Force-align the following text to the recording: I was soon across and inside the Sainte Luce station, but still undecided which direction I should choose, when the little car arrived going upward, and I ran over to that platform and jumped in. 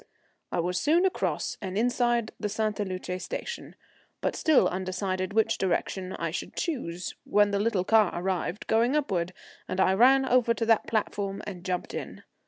I 0.51 0.59
was 0.59 0.79
soon 0.81 1.05
across 1.05 1.57
and 1.61 1.77
inside 1.77 2.31
the 2.39 2.49
Sainte 2.49 2.79
Luce 2.79 3.23
station, 3.23 3.75
but 4.19 4.35
still 4.35 4.67
undecided 4.67 5.31
which 5.31 5.59
direction 5.59 6.13
I 6.13 6.31
should 6.31 6.55
choose, 6.55 7.13
when 7.23 7.51
the 7.51 7.59
little 7.59 7.83
car 7.83 8.09
arrived 8.19 8.65
going 8.65 8.95
upward, 8.95 9.31
and 9.67 9.79
I 9.79 9.93
ran 9.93 10.25
over 10.25 10.55
to 10.55 10.65
that 10.65 10.87
platform 10.87 11.43
and 11.45 11.63
jumped 11.63 11.93
in. 11.93 12.23